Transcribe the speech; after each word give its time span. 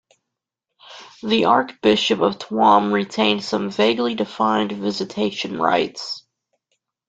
The 1.21 1.45
Archbishop 1.45 2.21
of 2.21 2.39
Tuam 2.39 2.91
retained 2.91 3.43
some 3.43 3.69
vaguely 3.69 4.15
defined 4.15 4.71
visitation 4.71 5.59
rights. 5.59 6.25